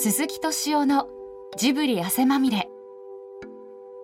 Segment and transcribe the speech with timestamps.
[0.00, 1.08] 鈴木敏夫の
[1.56, 2.68] ジブリ汗まみれ。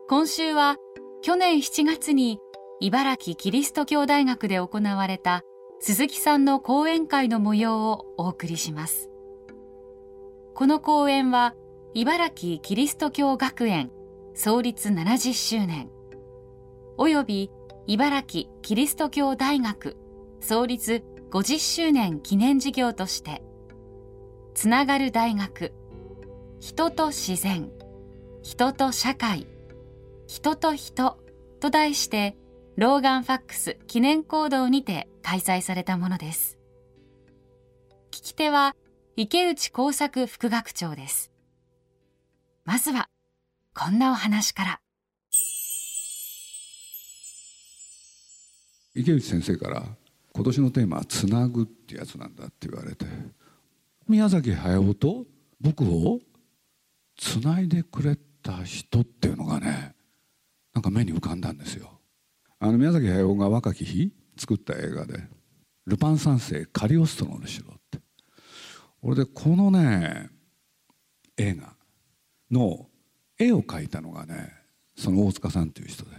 [0.09, 0.75] 今週は
[1.23, 2.41] 去年7月に
[2.81, 5.45] 茨城キリスト教大学で行われた
[5.79, 9.09] 鈴木さんの講演会の模様をお送りします。
[10.55, 11.55] この講演は
[11.95, 13.93] 茨城キリスト教学園
[14.35, 15.91] 創立70周年。
[16.99, 17.53] および
[17.87, 19.97] 茨城キリスト教大学
[20.41, 23.45] 創立50周年記念事業として。
[24.55, 25.73] つながる大学
[26.67, 27.71] 人と自然。
[28.43, 29.47] 人と社会。
[30.27, 31.19] 人と人
[31.61, 32.39] と題して
[32.79, 36.57] ローガンファックス記念講堂にて開催されたものです。
[38.11, 38.75] 聞き手は
[39.15, 41.31] 池内耕作副学長です。
[42.65, 43.11] まずは
[43.79, 44.81] こんなお話から。
[48.95, 49.85] 池内先生から
[50.33, 53.05] 今年のテーマは「つなぐ」ってやつなんだって言われて
[54.09, 55.27] 宮崎駿と
[55.61, 56.21] 僕を
[57.17, 59.95] つないでくれた人っていうのがね
[60.75, 62.01] なんか目に浮かんだんですよ。
[62.59, 65.29] あの宮崎駿が若き日作った映画で
[65.87, 68.01] 「ルパン三世カリオストロの城」って。
[69.03, 70.31] 俺でこのね
[71.37, 71.75] 映画
[72.51, 72.89] の
[73.39, 74.53] 絵を描いたのがね
[74.97, 76.11] その大塚さんっていう人で。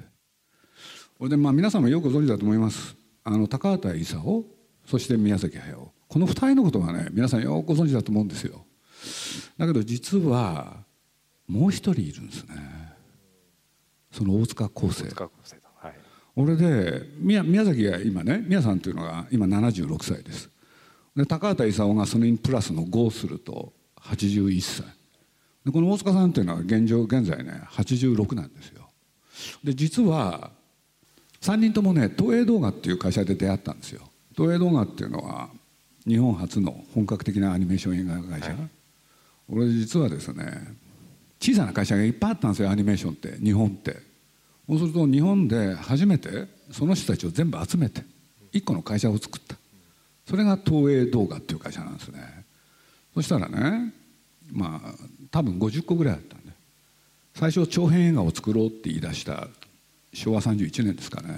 [1.19, 2.95] 俺でまあ皆さんもよくご存知だと思います。
[3.23, 4.45] あの高畑勲
[4.85, 5.91] そして宮崎駿。
[6.07, 8.65] この2人のことはね皆さんよくご存知だと思うんですよ。
[9.57, 10.77] だけど実は
[11.47, 12.55] もう一人いるんですね。
[14.11, 15.93] その大塚康生はい、
[16.35, 20.49] 俺で宮宮崎が今ね宮さんというのが今76歳です。
[21.15, 24.85] で高畑勲がそれにプラスの5すると81歳。
[25.65, 28.89] でこの大塚さんっていうのは現状現在ね86なんですよ。
[29.63, 30.51] で実は
[31.41, 34.01] 3人ともね東映動画っていう会社で出会ったんですよ。
[34.35, 35.49] 東映動画っていうのは
[36.07, 38.69] 日本初の本格的なアニメーション映画会社、はい、
[39.49, 40.75] 俺実はですね
[41.39, 43.97] 小さな会社がいっぱいあったんですよアニメーションって日本って。
[44.67, 48.01] そうすると日本で初めてその人たちを全部集めて
[48.51, 49.55] 一個の会社を作った。
[50.27, 52.45] それが東映動画っていう会社なんですね。
[53.13, 53.93] そしたらね
[54.51, 54.91] まあ
[55.29, 56.45] 多分50個ぐらいあったんで。
[57.35, 59.47] 最初長編映画を作ろうって言い出した
[60.13, 61.29] 昭和31年ですかね、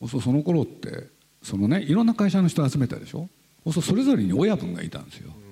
[0.00, 1.06] はい、そその頃って
[1.42, 3.28] そのねいろんな会社の人集めたでしょ。
[3.72, 5.47] そそれぞれに親分がいたんですよ、うん、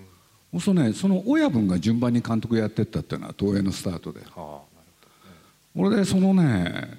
[0.61, 6.99] そうねその親分が順番に監督やってったっていうのは東映のスタートで、はあね、俺でそのね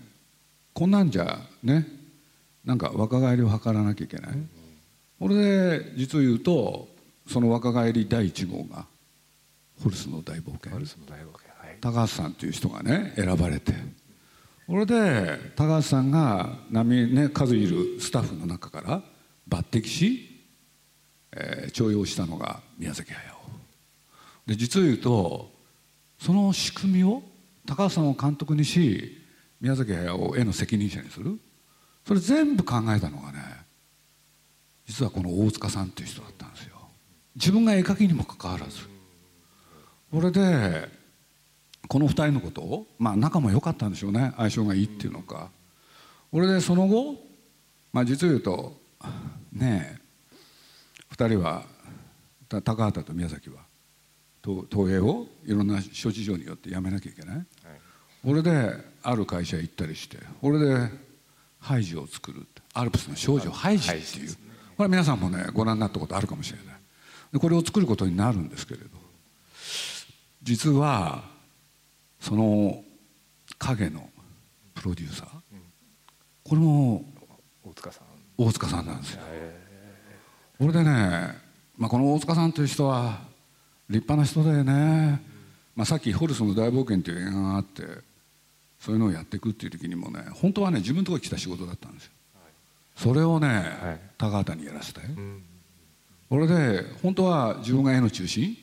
[0.74, 1.88] こんなんじゃね
[2.66, 4.50] なんか若返りを図らなきゃいけない、うん、
[5.20, 6.88] 俺で実を言うと
[7.28, 8.86] その若返り第1号が
[9.84, 10.72] ホルスの大冒険。
[10.72, 13.74] ホルスの大冒険、はい、高橋さんという人がね選ばれて。
[14.66, 19.02] それで高橋さんが波、ね、数いるスタッフの中から
[19.48, 20.44] 抜擢し、
[21.32, 23.37] えー、重用したのが宮崎駿
[24.48, 25.52] で実を言うと
[26.20, 27.22] その仕組みを
[27.66, 29.22] 高橋さんを監督にし
[29.60, 31.40] 宮崎駿を絵の責任者にする。
[32.08, 33.40] それ全部考えたのがね
[34.86, 36.78] 実はこの大塚さんっていう人だったんですよ。
[37.36, 38.80] 自分が絵描きにもかかわらず。
[40.12, 40.88] これで
[41.90, 44.34] この2人のことをまあ仲も良かったんでしょうね。
[44.38, 45.50] 相性がいいっていうのか。
[46.32, 47.16] 俺でその後
[47.92, 48.80] まあ実を言うと
[49.52, 50.08] ねえ
[51.14, 51.66] 2人は
[52.64, 53.67] 高畑と宮崎は
[54.72, 57.46] 東映をいろんな諸事情によって辞めなきゃいけない、はい、
[58.26, 60.90] 俺である会社行ったりして俺で
[61.60, 64.36] ハイジを作るアルプスの少女ハイジっていう。
[64.78, 66.66] これ皆さんもねご覧になったことあるかもしれない。
[67.34, 68.88] でこれを作ることになるんですけれど
[70.44, 71.24] 実は
[72.20, 72.84] その
[73.58, 74.10] 影の
[74.76, 75.28] プロデューサー
[76.44, 77.04] これも
[77.64, 78.04] 大塚さん。
[78.38, 79.22] 大塚さんなんですよ。
[80.60, 81.36] これでね、
[81.76, 83.20] まあ、この大塚さんという人は
[83.90, 85.22] 立派な人だよね、
[85.76, 87.84] まあ、さっき「ホルスの大冒険」っていう映画があって
[88.80, 92.12] そういうのをやっていくっていう時にもね本当はね自分のところに来た仕事だったんですよ。
[92.96, 95.44] それをね、はい、高畑にやらせて、うん、
[96.30, 98.58] これで本当は自分が絵の中心？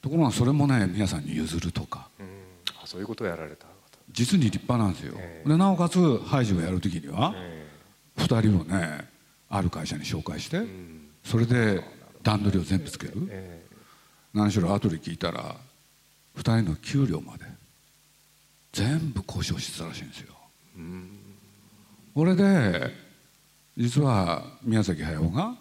[0.00, 2.26] ところがそれもね皆さんに譲るとか、うん、
[2.84, 3.66] そういうことをやられた。
[4.10, 9.06] 実に立派なんですよ、えー、でなおかつハイジをやる時には、えー、2人をね
[9.50, 11.82] ある会社に紹介して、うん、それで
[12.22, 13.57] 段取りを全部つける、えー、
[14.34, 15.56] 何しろ後で聞いたら
[16.36, 17.44] 2人の給料まで
[18.72, 20.34] 全部交渉してたらしいんですよ、
[20.76, 21.10] うん、
[22.14, 22.92] これで
[23.76, 25.54] 実は宮崎駿が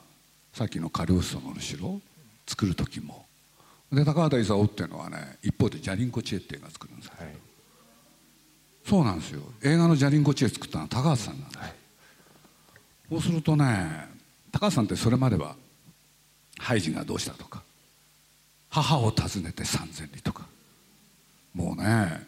[0.53, 2.01] さっきのカリオストの城を
[2.47, 3.25] 作る時も
[3.91, 7.33] で高畑勲っていうのはね一方でジャリンコ知恵っていう映画作るんですけど、はい、
[8.85, 9.41] そうなんですよ。
[9.63, 11.73] 映画のジャリンコ知恵作ったのは高橋さんなんです、はい、
[13.11, 14.07] そうするとね
[14.51, 15.55] 高橋さんってそれまでは
[16.59, 17.63] ハイジがどうしたとか
[18.81, 20.45] 母を訪ねて三千里とか。
[21.53, 22.27] もうね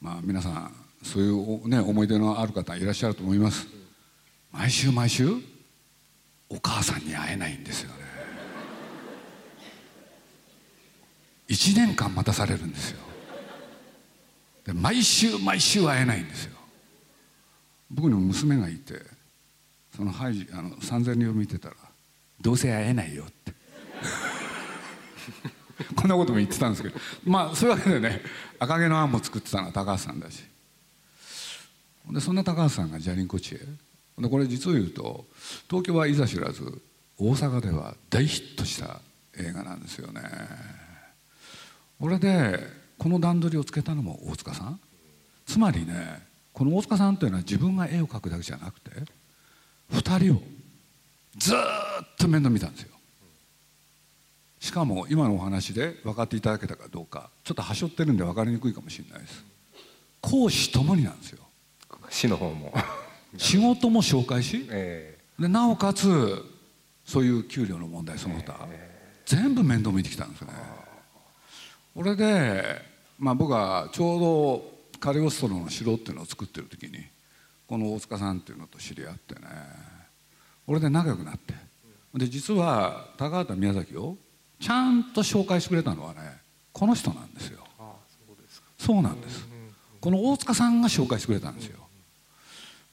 [0.00, 3.66] まあ皆さんそういう、ね、思い出のある方いらっしゃると思います。
[4.52, 5.28] 毎週毎週
[6.50, 7.96] お母さんに会えないんですよね。
[11.48, 12.98] 1年間待たされるんですよ。
[14.66, 16.56] で毎週毎週会えないんですよ。
[17.90, 19.00] 僕にも娘がいて
[19.96, 21.76] そのハイあの三千人を見てたら
[22.40, 23.56] どうせ会えないよって。
[25.96, 26.98] こんなことも言ってたんですけど。
[27.24, 28.22] まあそういうわけでね
[28.58, 30.44] 赤毛のアンも作ってたのは高橋さんだし。
[32.10, 33.58] でそんな高橋さんがジャリンコチへ
[34.18, 35.26] でこれ実を言うと
[35.68, 36.80] 東京はいざ知らず
[37.18, 39.00] 大阪では大ヒットした
[39.36, 40.22] 映画なんですよね。
[42.00, 42.58] これで
[42.96, 44.80] この段取りをつけたのも大塚さん。
[45.46, 46.22] つまりね
[46.52, 48.90] この大塚さんというのは自分が絵を描くだけじゃなくて
[49.92, 50.42] 2人を
[51.36, 51.56] ずっ
[52.18, 52.97] と面倒見たんですよ。
[54.60, 59.44] しかも今のお話で分かっていただけたかどうかちょっとはしょってるんで分かりにくいかもしれないです。
[60.20, 61.40] 講師ともになんですよ。
[62.10, 62.72] 市の方も。
[63.36, 66.44] 仕事も紹介しえでなおかつ
[67.04, 68.66] そういう給料の問題その他、
[69.24, 70.54] 全部面倒見てきたんですよね。
[71.94, 72.82] これで、
[73.18, 77.04] まあ、僕はちょうどカリオストロの城っていうのを作ってる時に
[77.66, 79.40] この大塚さんっていうのと知り合ってね。
[80.66, 81.54] これで仲良くなって。
[82.14, 84.16] で実は高畑宮崎を
[84.60, 86.20] ちゃんと紹介してくれたのはね
[86.72, 87.60] この人なんですよ。
[87.78, 87.92] ああ
[88.26, 88.68] そうですか。
[88.78, 89.46] そうなんです。
[90.00, 91.78] この大塚さんが紹介してくれたんですよ。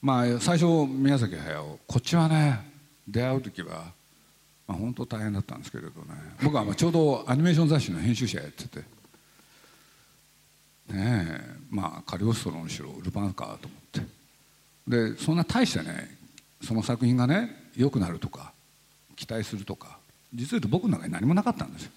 [0.01, 2.59] まあ最初宮崎駿こっちはね
[3.07, 3.91] 出会う時は、
[4.67, 6.15] まあ、本当大変だったんですけれどね。
[6.43, 8.79] 僕はまあちょうどアニメーション雑誌の編集者やってて。
[8.79, 8.85] ね
[10.93, 11.41] え
[11.71, 14.15] まあカリオストロの城ルパンかと思って。
[14.87, 16.15] でそんな大してね
[16.61, 18.53] その作品がね良くなるとか
[19.15, 19.97] 期待するとか
[20.35, 21.91] 実を言うと僕の中に何もなかったんですよ。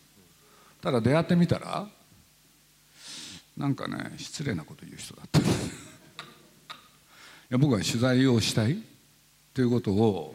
[0.81, 1.87] ただ出会ってみたら
[3.57, 5.43] なんかね失礼なこと言う人だった い
[7.51, 8.79] や僕は取材をしたい
[9.53, 10.35] ということを。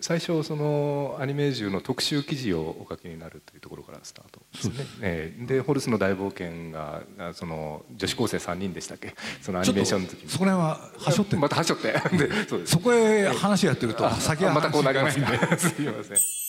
[0.00, 4.74] 最初そのアニメージュの特集記事をお書きになるというところからスタートですね。
[5.00, 5.46] ええ。
[5.46, 9.14] でホルスの大冒険ががその女子高生3人でしたっけ？
[9.40, 10.28] そのアニメーションの時に。
[10.30, 11.32] そこら辺ははしょって。
[11.32, 11.92] るまたはしょって。
[12.18, 15.58] でそこへ話やってると先はまたこうなりますん話がで。
[15.62, 16.43] すいません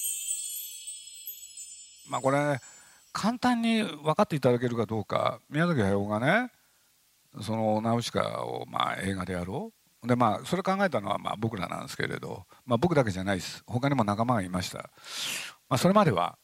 [2.07, 2.59] まあこれ
[3.11, 6.51] 簡単に分かっていただけるかどうか宮崎駿がね
[7.41, 9.71] そのナウシカをまあ映画でやろ
[10.03, 10.07] う。
[10.07, 13.63] でまあそれ考えたのはまあ僕らなんですけれど、まあ、僕だけじゃないです。
[13.65, 16.37] 他にも仲間がいました、まあ、それまでは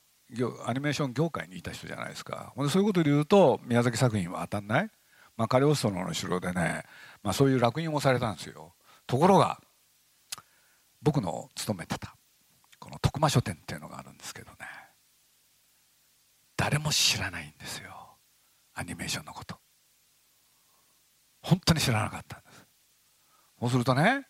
[0.65, 2.53] アニメーション業界にいた人じゃないですか。
[2.57, 4.89] でそういうことで言うと宮崎作品は当たんない、
[5.37, 6.83] まあ、カリオストロの城でね、
[7.21, 8.73] まあ、そういう烙印をされたんですよ。
[9.05, 9.59] ところが
[11.01, 12.15] 僕の勤めてた
[12.79, 14.57] この徳間書店っていうのがあるんですけどね。
[16.61, 18.19] 誰も知らないんですよ。
[18.75, 19.57] アニメーションのこと。
[21.41, 22.67] 本当に知らなかったんです。
[23.59, 24.27] そうするとね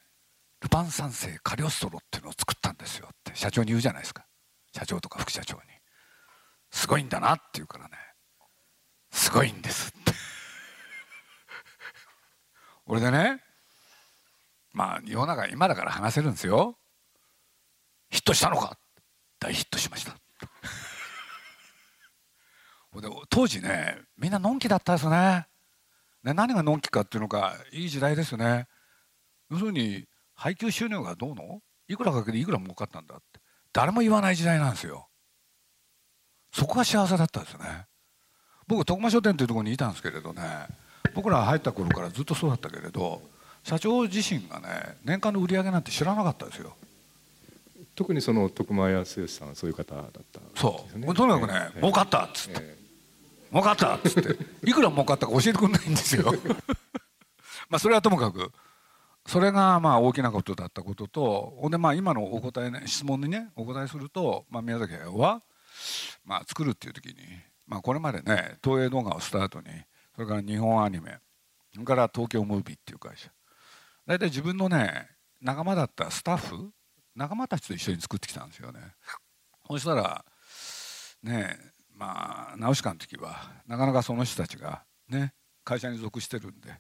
[0.61, 4.25] ルパン三世カリオストロっていうのを作ったんですよって社長に言うじゃないですか。
[4.73, 5.61] 社長とか副社長に。
[6.71, 7.97] すごいんだなって言うからね。
[9.11, 10.13] すごいんですって。
[12.87, 13.43] 俺でね
[14.71, 16.79] まあ世の中今だから話せるんですよ。
[18.09, 18.77] ヒットしたのか。
[19.37, 20.20] 大ヒットしました。
[23.29, 25.45] 当時ねみんなのんきだったですね。
[26.23, 28.67] ね何がのんきかっていうのかいい時代ですよね。
[29.49, 31.61] 要するに配給収入がどうの？
[31.87, 33.39] いくらかけていくら儲かったんだって。
[33.73, 35.07] 誰も言わない時代なんですよ。
[36.53, 37.85] そこが幸せだったですよね。
[38.67, 40.41] 僕徳間書店というところにいたんですけれどね。
[41.13, 43.21] 僕ら入った頃からずっとそうだったけれど
[43.63, 46.75] 社長自身がね年間の売り上げなんて知らなかったですよ。
[47.93, 52.77] 特にその徳間康義さんはそういう方だったんですそう、とにかくね、ええ儲かったっつって、え
[53.51, 54.37] 儲かったっつって。
[54.63, 56.33] いくら儲かったか教えてくれないんですよ。
[57.69, 58.51] まあそれはともかく。
[59.27, 65.43] それがまあ大きなことだったこととほんでまあ今のお答えね質問にねお答えすると、まあ、宮崎駿は、
[66.25, 67.15] まあ、作るっていう時に、
[67.67, 69.67] まあ、これまでね東映動画をスタートに
[70.15, 71.19] それから日本アニメ
[71.71, 73.31] それから東京ムービーっていう会社。
[74.07, 75.07] 大体自分のね
[75.39, 76.71] 仲間だったスタッフ
[77.15, 78.79] 仲間たちと一緒に作ってきたんですよね。
[79.67, 80.25] そしたら
[81.23, 81.57] ね
[82.01, 86.73] まあナウシカの時はなかなかその人たちがね会社に属してるんで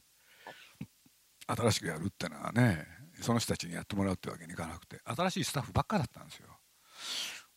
[1.45, 2.87] 新しくやるってのはね
[3.21, 6.47] その人たちにやってもらうってわけにいかなくて新しいスタッフばっかだったんですよ。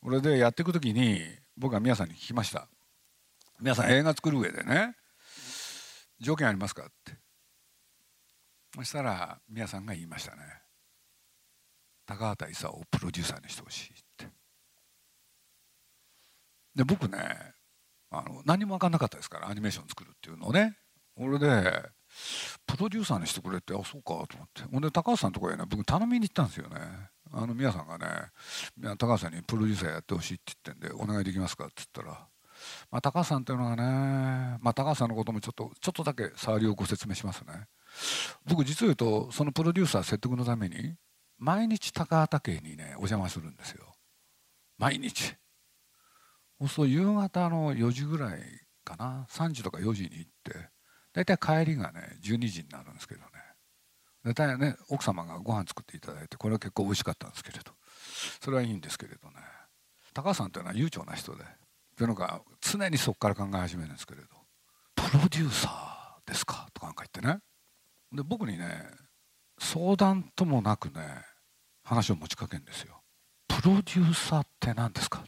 [0.02, 1.23] それでやっていく時に
[1.56, 2.68] 僕は皆さんに聞きました
[3.59, 4.94] 「皆さん映画作る上でね
[6.21, 7.16] 条件ありますか?」って
[8.75, 10.42] そしたら皆さんが言いましたね
[12.04, 13.94] 「高畑勲をプロデューサーにしてほしい」。
[16.75, 17.19] で僕ね
[18.11, 20.76] あの何も分かんなかったですからアニメーション作るっていうのをね。
[21.16, 21.47] 俺で
[22.66, 24.62] プロデューサーにしてくれってあそうかと思って。
[24.62, 26.76] ほんで高橋さんのところへね僕頼みに行ったんですよね。
[27.33, 28.07] あの皆さんがね
[28.99, 32.26] 高橋さんにプロデューサーやってほしいって言ってんでお願いできますかって言ったら、
[32.90, 37.66] まあ、高橋さんっていうのがね、まあ、高橋さんのこともちょっとちょっとだけ触りをご説明しますね。
[38.47, 40.95] 僕実を言うとそのプロデューサー説得のために
[41.38, 43.93] 毎日高畑家にねお邪魔するんですよ。
[44.78, 45.37] 毎日。
[46.68, 48.40] そうすると夕方の4時ぐらい
[48.85, 49.26] かな。
[49.30, 50.71] 3時とか4時に行って。
[51.12, 53.26] 大体帰りがね12時になるんですけどね。
[54.25, 57.73] 大体ね奥様がご飯作っていただいてこれは結構美味しかったんですけれど。
[58.40, 59.37] それはいいんですけれどね。
[60.12, 61.44] 高橋さんというのは悠長な人で
[61.97, 64.28] というのが常にそこから考え始めるんですけれど。
[64.97, 66.66] プロデューサーですか？
[66.73, 67.40] とかなんか言ってね。
[68.12, 68.66] で僕にね
[69.59, 71.00] 相談ともなくね
[71.85, 73.02] 話を持ちかけるんですよ。
[73.47, 75.23] プロデューサーって何ですか？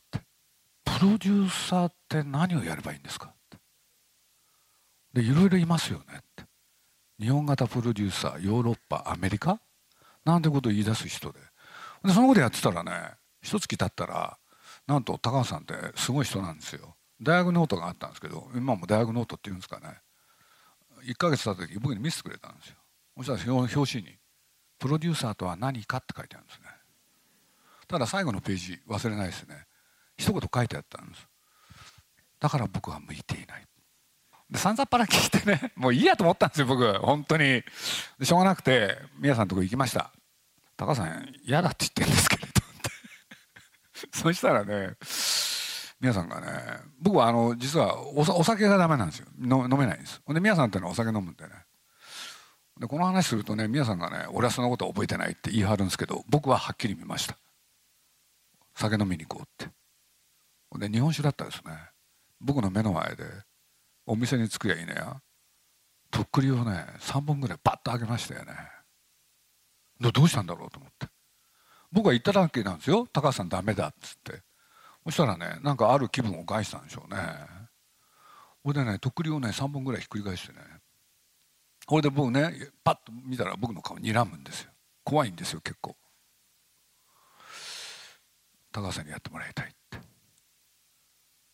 [1.00, 3.28] ロデューサーって何をやればいいんですか？
[3.28, 3.58] って
[5.14, 6.44] でいろいろいますよねって。
[7.18, 9.60] 日本型プロデューサーヨーロッパアメリカ？
[10.24, 11.38] なんてことを言い出す人で。
[12.04, 12.92] でそのことやってたらね
[13.42, 14.38] 一月経ったら
[14.86, 16.94] なんと高橋さんってすごい人なんですよ。
[17.20, 19.86] 大学ノートがあったんですけど今も大学ノートっていうんですかね。
[21.04, 22.76] 1ヶ月経った時僕に見せてくれたんですよ。
[23.18, 24.18] そしたら表紙に
[24.78, 26.66] 「プロデューサーとは何か?」って書いてあるんですね。
[27.88, 29.66] ただ最後のページ忘れないですね。
[30.16, 31.26] 一言書いてあったんです。
[32.40, 33.66] だから僕は向いていない。
[34.50, 36.92] でさんざっぱら聞いてね もういいやと思ったんですよ僕。
[36.98, 37.62] 本当に。
[38.22, 40.12] しょうがなくて宮さんのとこ行きました。
[40.76, 42.52] 高さん嫌だって言ってるんですけれど。
[44.12, 44.96] そしたらね
[46.00, 49.26] 皆さんがね僕はあの実はお酒がダメなんですよ。
[49.38, 50.20] 飲めないんです。
[50.24, 51.50] ほんで宮さんってのはお酒飲むんでね。
[52.78, 57.38] でこの話するとね皆さんがね俺はそのことは覚えてないって言い張るんですけど僕ははっきり見ました。
[58.74, 59.72] 酒飲みに行こうって。
[60.78, 61.72] で日本酒だったですね。
[62.40, 63.24] 僕の目の前で
[64.04, 65.20] お店に着くやいいねや。
[66.10, 68.52] とっくりをね3本ぐらいバッと開けましたよね。
[70.00, 71.06] どうしたんだろうと思って。
[71.90, 73.06] 僕は言っただけなんですよ。
[73.12, 74.42] 高橋さんダメだっつって。
[75.04, 77.18] そしたらねなんかある気分を害したんでしょうね。
[78.62, 80.58] ほいでねとっくりをね3本ぐらいひっくり返してね。
[81.86, 84.70] これで僕ねパッと見たら僕の顔睨むんですよ。
[85.04, 85.96] 怖いんですよ結構。
[88.72, 89.85] 高橋さんにやってもらいたいって。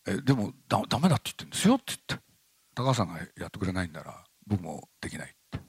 [0.07, 2.27] えでもだダメだって言ってるんですよって言って
[2.75, 5.61] 高橋さんがやってくれないんなら僕もできないって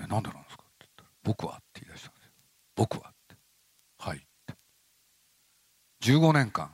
[0.00, 0.64] えなんでなんですか？
[0.64, 2.30] って言ったら僕はって言い出したんですよ
[2.76, 3.36] 僕はって
[3.98, 4.54] はいって。
[6.02, 6.70] 15年間。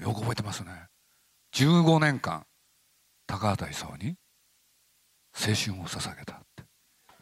[0.00, 0.70] よく覚えてますね。
[1.54, 2.44] 15年間。
[3.26, 4.16] 高畑勲に
[5.34, 6.64] 青春を捧げたって。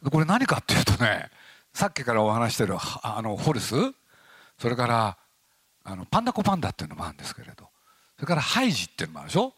[0.09, 1.29] これ何かっていうとね
[1.73, 3.75] さっきからお話してるあのホルス？
[4.59, 5.17] それから
[5.83, 7.69] あのパンダコパンダっていうのもあるんですけれど。
[8.17, 9.53] それからハイジっていうのもあるでしょ？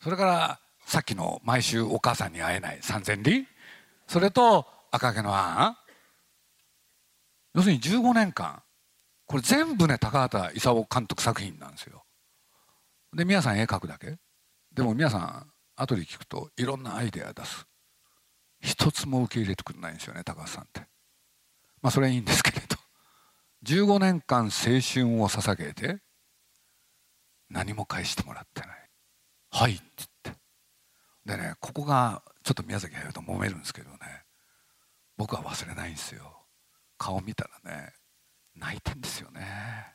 [0.00, 2.78] それからさっきの毎週お母さんに会えない。
[2.80, 3.46] 三千里？
[4.06, 5.76] それと赤毛のアン？
[7.54, 8.62] 要するに15年間。
[9.26, 12.04] これ全部ね高畑勲監督作品なんですよ。
[13.16, 14.18] で皆さん絵描くだけ。
[14.72, 17.66] でも皆さん後で聞くといろんなアイデア出す。
[18.60, 20.82] 一つも受け入れてくれないんですよね高橋さんって。
[21.82, 22.76] まあそれはいいんですけれど。
[23.64, 25.98] 15年間青春を捧げて
[27.50, 28.90] 何も返してもらってない
[29.50, 29.84] 「はい」って
[30.24, 30.40] 言って。
[31.24, 33.98] でねここがちょっと宮崎駿と揉めるんですけどね。
[35.16, 36.46] 僕は忘れないんですよ。
[36.98, 37.92] 顔見たらね
[38.54, 39.94] 泣いてんですよね。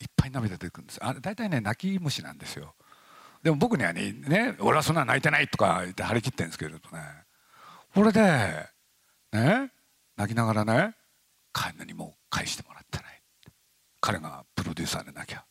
[0.00, 1.04] いっぱい涙出てくるんです。
[1.04, 2.74] あれ大体ね泣き虫なんですよ。
[3.42, 7.24] でも僕にはねね俺はそんな泣いてないとか言って張り切ってるんですけれどね。
[7.94, 8.68] これで
[9.32, 9.70] ね
[10.16, 10.96] 泣きながらね
[11.76, 13.22] 何も返してもらってない。
[14.00, 15.44] 彼がプロデューサーでなきゃ。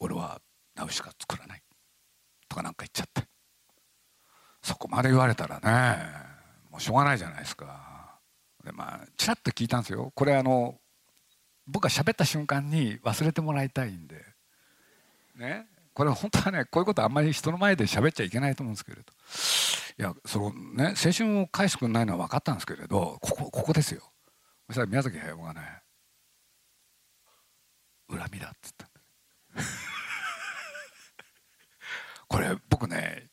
[0.00, 0.40] 俺は
[0.74, 1.62] ナウシカ作らない。
[2.48, 3.28] とかなんか言っちゃって。
[4.62, 6.02] そこまで言われたらね
[6.70, 8.18] もうしょうがないじゃないですか。
[8.64, 10.12] でまあちらっと聞いたんですよ。
[10.14, 10.78] これあの
[11.66, 14.24] 僕が喋った瞬間に忘れてもらいたいんで。
[15.36, 15.66] ね。
[15.94, 19.02] これ本当はねこういうことあんまり人の前で喋っちゃいけないと思うんですけれど。
[19.98, 24.02] いやそのね青春を返してくれないのは分かったんですけれどここここですよ。
[24.68, 25.60] そしたら宮崎駿がね
[28.08, 28.88] 恨みだっつった。
[32.28, 33.28] これ僕ね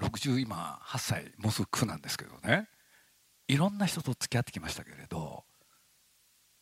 [0.00, 2.68] 60今8歳もうすぐ9なんですけどね。
[3.48, 5.44] いろんな人と付き合ってきましたけれど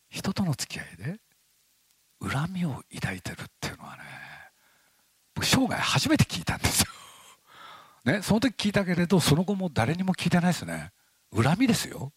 [0.09, 1.19] 人との付き合いで
[2.21, 4.01] 恨みを抱いてるっていうのはね
[5.33, 6.87] 僕生涯初めて聞いたんですよ。
[8.13, 10.91] ね、その時聞いたけれどその後も誰にも聞いてないですね。
[11.33, 12.11] 恨みですよ。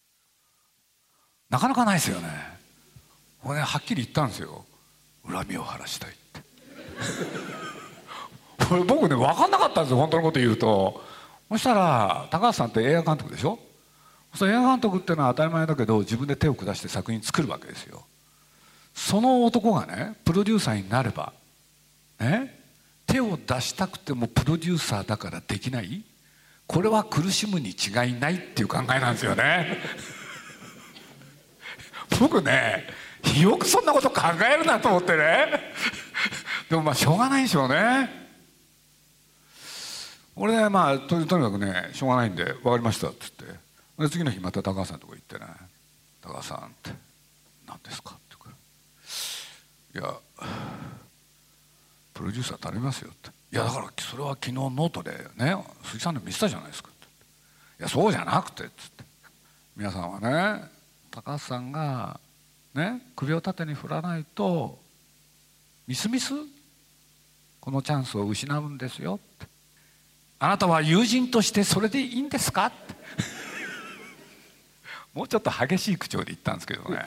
[1.49, 2.29] なかなかないですよね。
[3.43, 4.65] 俺はっきり言ったんですよ。
[5.25, 7.64] 恨みを晴らしたいって。
[8.67, 11.03] こ れ僕ね分かんなかったんですよ本当のこと言うと。
[11.49, 13.59] そしたら高橋さんって映画監督でしょ？
[14.33, 18.05] そ映画監督っていうのは当たり前だけど自分で手を下して作品作るわけですよ。
[18.93, 21.33] その男がねプロデューサーになれば
[22.19, 22.59] ね
[23.05, 26.03] 手を出したくてもプロデューサーだからできない。
[26.67, 29.77] これは苦しむに違いないっていう考えなんですよね。
[32.19, 32.87] 僕ね
[33.39, 34.21] よくそんなこと考
[34.51, 35.73] えるなと思ってね。
[36.69, 38.24] でもまあしょうがないでしょうね。
[40.35, 43.45] 俺ねまあとにかくねしょうがないんで「分かりました」っつって。
[43.97, 45.45] で次の日また高橋さんのとこ行ってね
[46.21, 46.91] 「高橋さん」って
[47.65, 48.35] 「何ですか?」って
[49.93, 50.19] 言うから「いや
[52.13, 57.05] プロデューサー頼みますよ」って「いやだからそれは昨日ノートでね鈴木さんで見せたじゃないですか」って
[57.79, 59.05] 「いやそうじゃなくて」っつって。
[59.77, 60.69] 皆さんはね
[61.11, 62.17] 高橋さんが
[62.73, 64.79] ね首を縦に振らないと
[65.85, 66.33] みすみす
[67.59, 69.15] このチャンスを失うんですよ。
[69.15, 69.34] って
[70.39, 72.71] あなたは友人としてそれでいいんですか？
[75.13, 77.03] もうちょっと激しい口調で言ったんですけどね。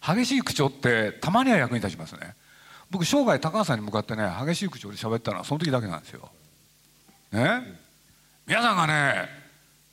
[0.00, 2.34] 激しい口調ってたまには役に立ちますね。
[2.90, 6.30] 僕生涯高橋さんに向かってね激しい口調で喋ったのはその時だけなんですよ。
[7.32, 7.62] ね？
[8.46, 9.28] 皆さんがね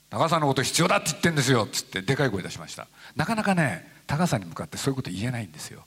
[0.10, 2.88] 高橋さんのこと必要だって言ってんですよっつってでかい声出しました。
[3.16, 5.84] なかなかね高橋さんに向かってそういうこと言えないんですよ。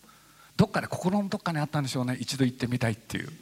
[0.56, 2.16] どっかで心のどっかにあったんでしょうね。
[2.20, 3.32] 一度言ってみたいっていう。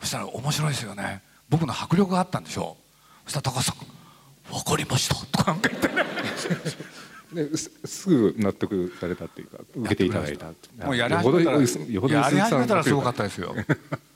[0.00, 1.22] そしたら面白いですよね。
[1.48, 2.76] 僕の迫力があったんでしょ
[3.26, 3.30] う。
[3.30, 3.76] そしたら高橋さん
[4.52, 6.04] 「分かりました」とか言ってね。
[7.32, 10.46] で すすぐ納得されたっていうか受けていただいた。
[10.84, 13.54] もうやり始めたらやり始めたらすごかったですよ。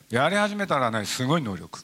[0.09, 1.81] やり始めたらねすごい能力。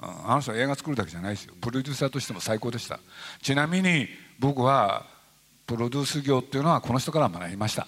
[0.00, 1.54] あの人は映画作るだけじゃないですよ。
[1.60, 2.98] プロデューサーとしても最高でした。
[3.40, 4.08] ちなみに
[4.40, 5.06] 僕は
[5.66, 7.86] プロデュース業っていうのはこの人から学びました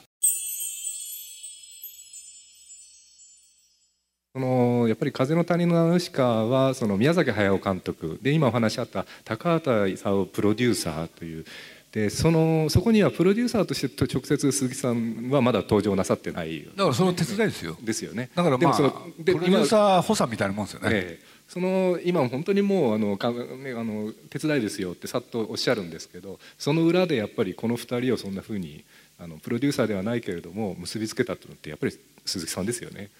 [4.34, 8.18] そのやっぱり「風の谷のナウシカ」はその宮崎駿監督。
[8.20, 11.44] で今お話あった高畑勲プロデューサーという。
[11.92, 17.76] でそのそこにはプロデューサーとして直接鈴木さんはまだ登場なさってないだからその手伝いですよ。
[17.80, 18.30] ですよね。
[18.34, 18.92] だからまあプロ
[19.24, 28.84] デューサー補佐みたいなもんですよね、ええその今本当にもうあのか、ね、あの手伝いですよってさっとおっしゃるんですけどその裏でやっぱりこの2人をそんなふうに
[29.18, 33.10] あのプロデューサーではないけれども結びつけたというのってやっぱり鈴木さんですよね。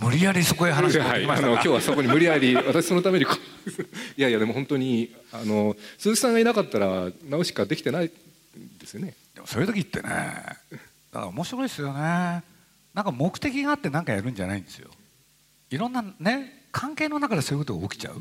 [0.00, 3.28] 無理やりそこへ話がはい、あの今日はそこに無理やり私そのためにい
[4.16, 8.10] やいやでも本当にあの鈴木さんがいなかったら直しかできてない
[8.78, 9.14] ですよね。
[9.34, 10.56] でもそういう時ってねだか
[11.12, 12.42] ら面白いですよね。
[12.94, 14.88] なんか目的があって何かやるんじゃないんですよ。
[15.68, 18.16] いろんなね関係の中でそういうことが起きちゃう？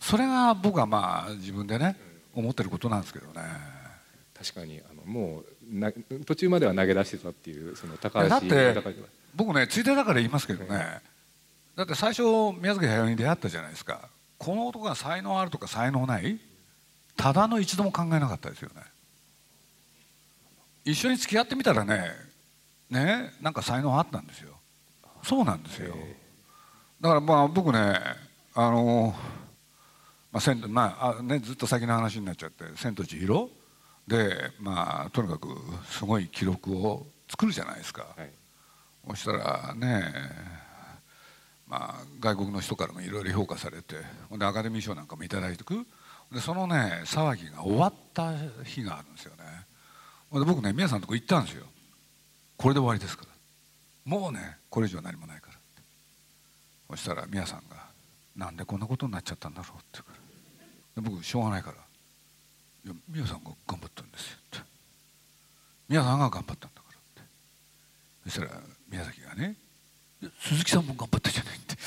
[0.00, 1.96] それが僕はまあ自分でね
[2.34, 3.42] 思ってることなんですけどね。
[4.36, 5.92] 確かにあのもうな
[6.26, 8.74] 途中までは投げ出してたっていうその高橋だって
[9.36, 11.00] 僕ねついでだから言いますけどね。
[11.76, 12.22] だって最初
[12.60, 14.00] 宮崎駿に出会ったじゃないですか。
[14.36, 16.40] この男が才能あるとか才能ない？
[17.16, 18.82] ただの一度も考えなかったですよね。
[20.84, 22.10] 一緒に付き合ってみたらね
[22.90, 24.54] ねなんか才能あったんですよ。
[25.22, 25.94] そうなんですよ
[27.00, 27.98] だからまあ僕ね
[28.54, 29.14] あの
[30.32, 33.50] まあ千まあねずっと先の話になっちゃって「千と千尋」
[34.08, 35.48] でまあとにかく
[35.90, 38.30] すごい記録を作るじゃないですか、はい、
[39.10, 40.12] そしたらね
[41.66, 43.96] まあ外国の人からもいろいろ評価されて
[44.30, 45.86] でアカデミー賞なんかも頂いてく。
[46.32, 48.32] でそのね騒ぎが終わった
[48.64, 49.44] 日があるんですよね。
[50.32, 51.66] で僕ね宮さんのとこ行ったんですよ。
[52.56, 53.28] これで終わりですから。
[54.04, 55.45] もうねこれ以上何もないから
[56.90, 57.86] そしたら宮さんが
[58.36, 60.26] 「なんでこんなことになっちゃったんだろう」って言うから。
[61.02, 61.76] 僕しょうがないから
[62.84, 64.66] 「いや宮さんが頑張ったんですよ」って
[65.88, 68.30] 「宮さんが頑張ったんだから」って。
[68.30, 69.56] そしたら宮崎がね
[70.40, 71.76] 「鈴木さんも頑張ったじゃない」って。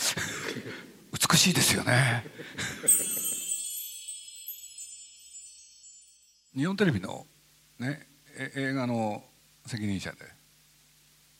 [1.11, 2.23] 美しいですよね。
[6.55, 7.25] 日本テレビの
[7.77, 8.07] ね
[8.55, 9.23] 映画の
[9.65, 10.17] 責任者で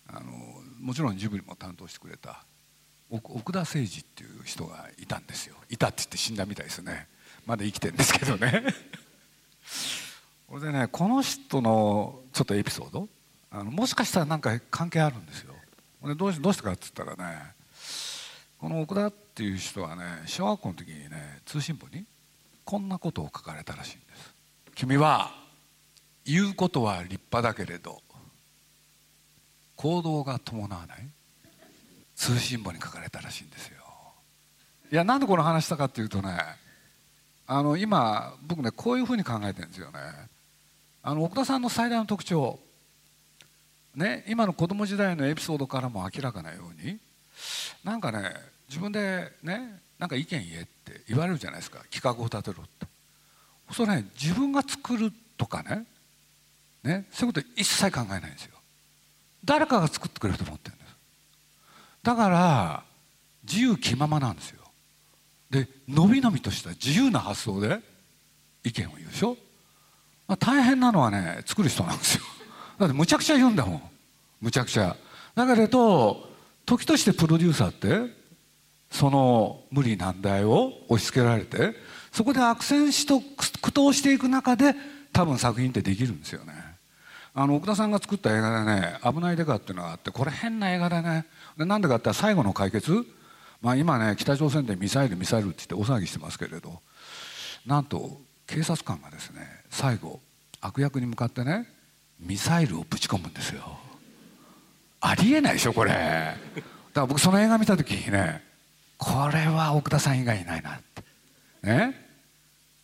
[0.07, 0.31] あの
[0.79, 2.45] もちろんジブリも担当してくれた
[3.09, 5.55] 奥田誠二っていう人がいたんですよ。
[5.69, 7.07] いたって言って死んだみたいですね。
[7.45, 8.63] まだ生きてるんですけどね。
[10.47, 13.09] これでねこの人のちょっとエピソード
[13.51, 15.55] あのもしかしたら何か関係あるんですよ。
[16.03, 17.53] でどうしどうしてかっつったらね
[18.57, 22.05] この奥田っていう人はね小学校の時にね通信簿に
[22.63, 24.33] こんなことを書かれたらしいんです。
[24.75, 25.35] 君は
[26.25, 28.01] 言うことは立派だけれど
[29.75, 31.09] 行動が伴わない。
[32.19, 33.77] 通信簿に書かれたらしいんですよ。
[34.91, 36.37] いやなんでこの話したかっていうとね
[37.47, 39.99] あの今僕ねこういうふうに考えてるんですよね。
[41.01, 42.59] あの奥田さんの最大の特徴
[43.95, 46.99] ね今の子供時代のエピソードからも明らかなように
[47.85, 48.33] なんかね
[48.67, 51.79] 自分でねなんか意見言えって言われるじゃないですか。
[51.89, 52.85] 企画を立てろって。
[53.71, 55.85] それね自分が作るとかね
[56.83, 58.55] ねそういうこと一切考えないんですよ。
[59.45, 60.78] 誰かが作ってくれると思ってる
[62.03, 62.83] だから
[63.43, 64.59] 自由気ままなんですよ。
[65.49, 67.79] でのびのびとした自由な発想で
[68.63, 69.35] 意見を言うでしょ、
[70.27, 72.23] まあ、大変なのはね作る人なんですよ。
[72.77, 73.81] だってむちゃくちゃ言うんだもん。
[74.41, 74.95] むちゃくちゃ。
[75.35, 76.29] だけれど
[76.65, 78.13] 時としてプロデューサーって
[78.91, 81.75] その無理難題を押し付けられて
[82.11, 84.75] そこで悪戦しと苦闘していく中で
[85.11, 86.53] 多分作品ってできるんですよね。
[87.41, 91.25] あの奥田さんが作った映画でね「危ないデカ」っていうのがあってこれ変な映画でね。
[91.57, 93.05] でなんでかって最後の解決。
[93.61, 96.81] まあ今ね北朝鮮でミサイルミサイルって言って大騒ぎしてますけれど。
[97.65, 100.19] なんと警察官がですね最後
[100.59, 101.65] 悪役に向かってね
[102.19, 103.79] ミサイルをぶち込むんですよ。
[104.99, 105.91] ありえないでしょこれ。
[105.91, 106.35] だか
[106.93, 108.43] ら僕その映画見た時にね
[108.97, 111.03] これは奥田さん以外いないなって。
[111.63, 111.95] ね。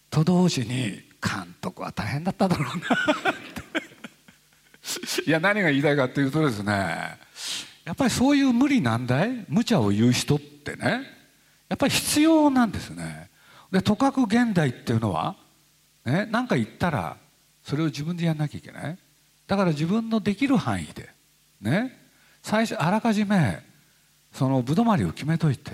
[0.09, 3.54] と同時に監督は大変だっただろうな。
[5.25, 6.71] いや何が言いたいかっていうとですね
[7.83, 11.03] やっぱりそういう無理難題無茶を言う人ってね
[11.69, 13.29] やっぱり必要なんですね。
[13.71, 15.35] でとかく現代っていうのは
[16.05, 17.17] ね何か言ったら
[17.63, 18.97] それを自分でやんなきゃいけない。
[19.47, 21.09] だから自分のできる範囲で
[21.61, 21.97] ね
[22.41, 23.63] 最初あらかじめ
[24.31, 25.71] そのぶどまりを決めといて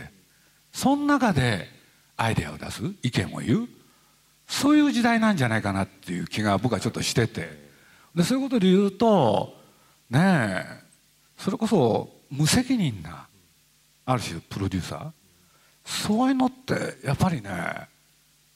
[0.71, 1.69] その中で
[2.15, 3.69] アイデアを出す意見を言う。
[4.47, 7.70] そういう時代なんじゃないかなっていう気が僕はちょっとしてて。
[8.15, 9.55] でそういうことで言うと
[10.09, 10.65] ねえ
[11.37, 13.27] それこそ無責任な
[14.05, 15.11] ある種プロデューサー。
[15.83, 17.49] そういうのってやっぱりね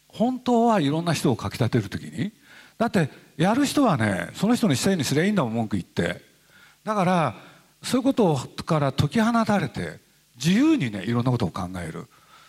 [0.07, 2.31] 本当はいろんな人をかきたてる時に
[2.77, 6.21] だってやる人はねその人の姿勢にすりゃいいんだもん文句言って。
[6.83, 7.35] だから
[7.81, 9.99] そういうことから解き放たれて
[10.37, 12.05] 自由にねいろんなことを考える。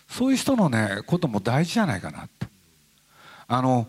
[0.08, 2.46] そういう人のねことも大事じゃないかなって。
[3.48, 3.86] あの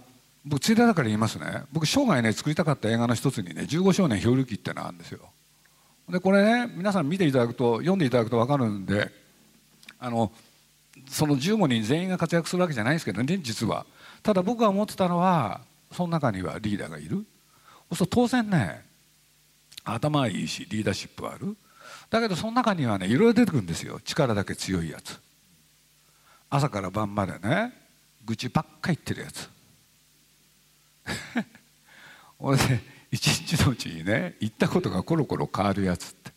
[0.48, 1.64] 僕ついでだから言いますね。
[1.74, 5.20] 僕生涯ね作りたかった映画の一つにね「15少年漂流記」ってのがあるんですよ。
[6.10, 9.12] でこれね皆さん見ていただくと読んでいただくと分かるんで
[10.00, 10.32] あの
[11.10, 13.86] その15人全員が活躍するわけじゃないですけどね実は。
[14.24, 17.26] ただ僕が思ってたのはその中にはリーダーがいる。
[17.90, 18.86] そうすると当然ね
[19.84, 21.58] 頭はいいしリーダーシップはある。
[22.10, 24.00] だけどその中にはねいろいろ出てくるんですよ。
[24.00, 25.20] 力だけ強いやつ。
[26.50, 27.74] 朝から晩までね
[28.26, 29.57] 愚痴ばっか言ってるやつ。
[32.40, 36.32] 俺で一日のうちにね言ったことがコロコロ変わるやつって。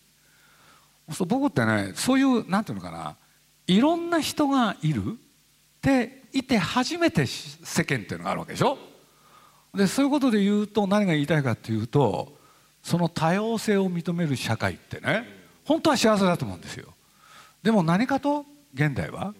[1.12, 3.16] そう僕ってねそういうなんていうのかな
[3.66, 5.10] いろんな人がいるっ
[5.80, 8.78] ていて初めて世間っていうのがあるわけでしょ。
[9.74, 12.36] でそういうことで言うと何が言いたいかっていうと
[12.82, 15.26] その多様性を認める社会ってね
[15.64, 16.88] 本当は幸せだと思うんですよ。
[17.62, 19.34] でも何かと現代は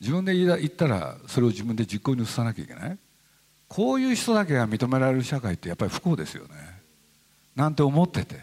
[0.00, 2.98] 自分で言ったらそれを自分で実行に移さなきゃいけない。
[3.70, 6.50] こういう人だけが認められる社会ってやっぱり不幸ですよね。
[7.54, 8.34] なんて思ってて。
[8.34, 8.40] だ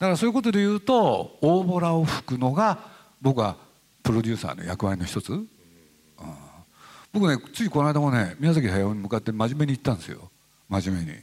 [0.00, 2.78] からそういうことで言うと大ボラを吹くのが
[3.22, 3.56] 僕は
[4.02, 5.48] プロデューサーの役割の一つ、うん、
[7.12, 10.28] 僕ねついこの間もね宮崎駿に向かって真面目に言ったんですよ。
[10.68, 11.18] 真面目に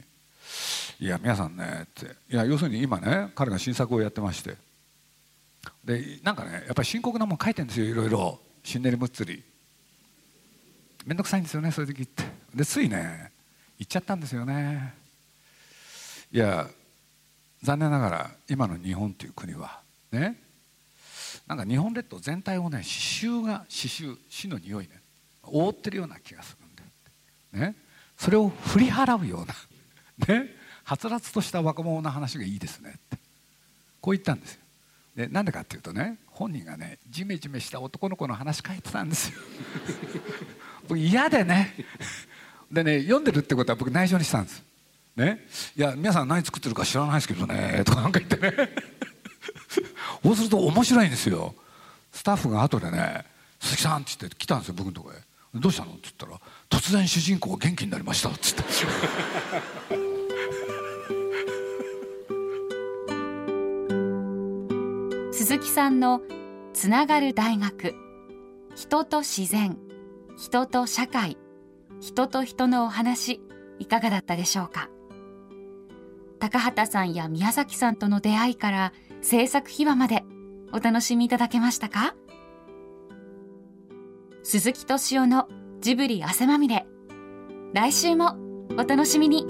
[0.98, 2.16] 「いや皆さんね」って。
[2.32, 4.56] いや要するに今ね彼が新作をやってまして。
[5.84, 8.40] でなんかねやっぱり深刻なもん書いてるんですよいろいろ。
[8.64, 9.44] シンネリムッツリ
[11.04, 12.24] 面倒くさいんですよねそういう時って。
[12.56, 13.30] でついね
[13.78, 14.94] 言っちゃったんですよね。
[16.32, 16.66] いや
[17.62, 20.40] 残念ながら今の日本という国はね
[21.46, 25.00] なんか日本列島全体をね刺繍が刺繍死の匂いね
[25.42, 26.66] 覆ってるような気がする
[27.56, 27.76] んでね
[28.16, 29.54] それを振り払うような
[30.34, 30.50] ね
[30.84, 32.90] はつらつとした若者の話がいいですね。
[32.90, 33.18] って
[34.00, 34.60] こう言ったんですよ。
[35.14, 39.38] でなんでかっていうとね本人がねジメジメした男の子の話書いてたんですよ。
[40.88, 41.74] 僕嫌でね。
[42.70, 44.62] でね読んでるってことは僕内緒にしたんです。
[45.16, 45.46] ね。
[45.76, 47.82] いや皆さん何作ってるか知らないですけどね。
[47.84, 48.52] とかなんか言ってね。
[50.22, 51.54] そうすると面白いんですよ。
[52.12, 53.24] スタッフが後でね
[53.60, 55.16] 「鈴木さん」って言って来たんですよ僕のとこへ
[55.54, 58.62] 「どうしたの?」って言ったら「突然主人公元気になりました」っつって。
[65.32, 66.22] 鈴木さんの
[66.72, 67.94] つながる大学。
[68.74, 69.76] 人と自然。
[70.36, 71.38] 人と社会。
[72.00, 73.40] 人と人のお話
[73.78, 74.90] いかがだったでしょうか？
[76.38, 80.22] 高畑さんや宮崎さんとの出会いから制作秘話まで
[80.72, 82.14] お楽しみいただけましたか？
[84.42, 85.48] 鈴木敏夫の
[85.80, 86.86] ジブリ汗まみれ。
[87.72, 88.36] 来週も
[88.78, 89.46] お楽しみに。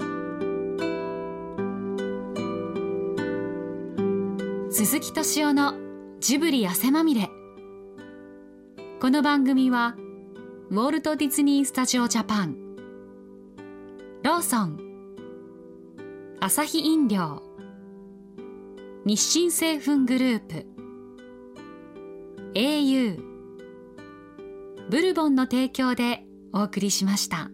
[4.71, 5.73] 鈴木敏夫の
[6.19, 7.29] ジブリ汗まみれ。
[8.99, 9.95] この番組は
[10.69, 12.57] ウォルト・ディズニー・スタジオ・ジャパン。
[14.21, 14.79] ローソン。
[16.41, 17.41] アサヒ飲料。
[19.05, 20.65] 日清製粉グループ。
[22.53, 23.17] au
[24.89, 27.49] ブルボンの提供でお送りしました。